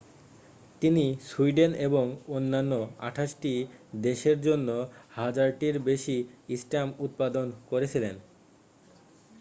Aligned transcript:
তিনি 0.81 1.01
সুইডেন 1.27 1.71
এবং 1.87 2.05
অন্যান্য 2.29 2.73
28টি 3.07 3.53
দেশের 4.01 4.37
জন্য 4.41 4.69
হাজারটির 5.17 5.75
বেশী 5.87 6.17
স্ট্যাম্প 6.55 6.93
উৎপাদন 7.05 7.47
করেছিলেন 7.69 8.15